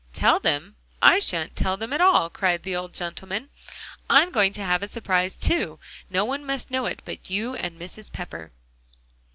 "Tell 0.13 0.39
them? 0.39 0.77
I 0.99 1.19
shan't 1.19 1.55
tell 1.55 1.77
them 1.77 1.93
at 1.93 2.01
all," 2.01 2.31
cried 2.31 2.63
the 2.63 2.75
old 2.75 2.91
gentleman; 2.95 3.49
"I'm 4.09 4.31
going 4.31 4.51
to 4.53 4.63
have 4.65 4.81
a 4.81 4.87
surprise, 4.87 5.37
too. 5.37 5.77
No 6.09 6.25
one 6.25 6.43
must 6.43 6.71
know 6.71 6.87
it 6.87 7.03
but 7.05 7.29
you 7.29 7.53
and 7.55 7.79
Mrs. 7.79 8.11
Pepper." 8.11 8.51